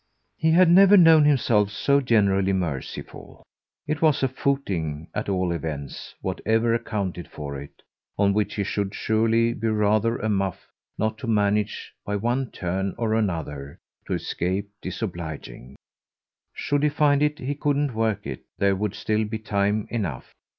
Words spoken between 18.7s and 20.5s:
would still be time enough.